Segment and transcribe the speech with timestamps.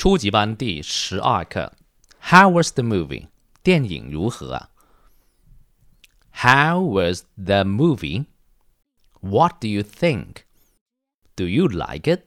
[0.00, 1.72] 初级班第十二课，
[2.20, 3.28] How was the movie？
[3.62, 4.70] 电影如何啊？
[6.32, 8.26] How was the movie?
[9.20, 10.44] What do you think?
[11.34, 12.24] Do you like it?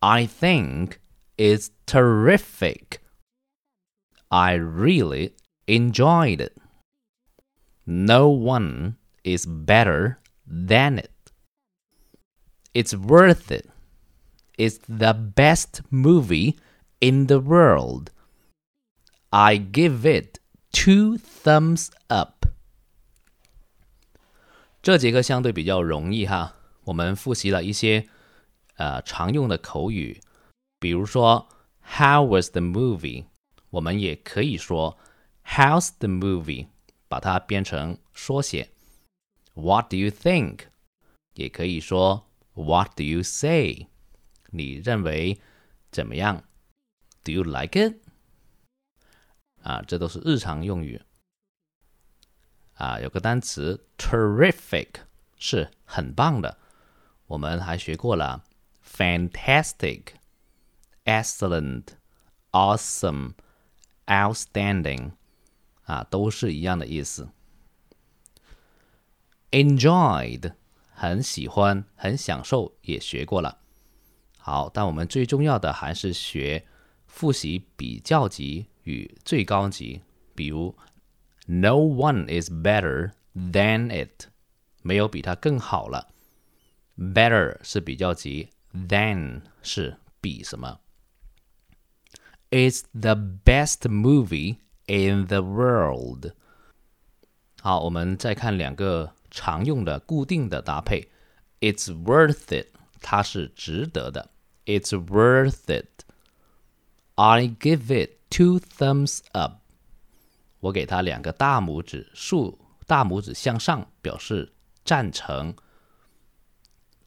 [0.00, 0.98] I think
[1.36, 3.00] it's terrific.
[4.28, 5.34] I really
[5.66, 6.56] enjoyed it.
[7.84, 11.10] No one is better than it.
[12.72, 13.66] It's worth it.
[14.56, 16.56] It's the best movie
[17.00, 18.10] in the world.
[19.30, 20.38] I give it
[20.72, 22.46] two thumbs up.
[24.82, 28.08] 这节课相对比较容易哈，我们复习了一些
[28.76, 30.20] 呃常用的口语，
[30.78, 31.48] 比如说
[31.82, 33.26] How was the movie？
[33.70, 34.98] 我们也可以说
[35.44, 36.68] How's the movie？
[37.08, 38.70] 把它变成缩写。
[39.54, 40.60] What do you think？
[41.34, 43.88] 也可以说 What do you say？
[44.57, 45.39] 你认为
[45.91, 46.43] 怎么样
[47.23, 47.97] ？Do you like it？
[49.61, 51.01] 啊，这都是日常用语。
[52.75, 54.89] 啊，有个单词 terrific
[55.37, 56.57] 是很棒的。
[57.27, 58.43] 我们还学过了
[58.85, 60.13] fantastic、
[61.05, 61.85] excellent、
[62.51, 63.33] awesome、
[64.05, 65.13] outstanding，
[65.83, 67.29] 啊，都是一样的意思。
[69.51, 70.53] enjoyed
[70.93, 73.64] 很喜欢、很享受，也学过了。
[74.44, 76.66] 好，但我们最重要的还是学
[77.06, 80.00] 复习比较级与最高级，
[80.34, 80.74] 比如
[81.46, 84.28] No one is better than it，
[84.82, 86.08] 没有比它更好了。
[86.96, 90.80] Better 是比较级，than 是比什么？
[92.50, 96.32] It's the best movie in the world。
[97.60, 101.10] 好，我们再看两个常用的固定的搭配。
[101.60, 102.68] It's worth it，
[103.00, 104.30] 它是值得的。
[104.66, 106.04] It's worth it.
[107.16, 109.60] I give it two thumbs up.
[110.60, 114.52] 我给他两个大拇指，竖大拇指向上表示
[114.84, 115.54] 赞成。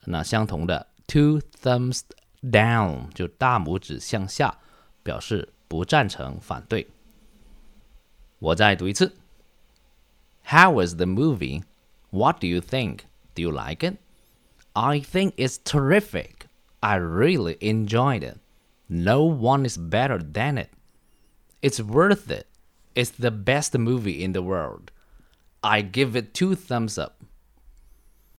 [0.06, 2.02] 那相同的，two thumbs
[2.42, 4.58] down 就大拇指向下
[5.02, 6.88] 表示不赞成、反对。
[8.40, 9.16] 我再读一次。
[10.46, 11.64] How was the movie?
[12.10, 13.02] What do you think?
[13.34, 13.98] Do you like it?
[14.74, 16.37] I think it's terrific.
[16.83, 18.39] I really enjoyed it.
[18.89, 20.71] No one is better than it.
[21.61, 22.47] It's worth it.
[22.95, 24.91] It's the best movie in the world.
[25.63, 27.23] I give it two thumbs up.